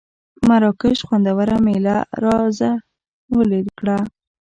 مراکش 0.47 0.97
خوندوره 1.07 1.55
مېله 1.65 1.97
را 2.23 2.37
زهرژلې 2.59 3.59
کړه. 3.79 3.97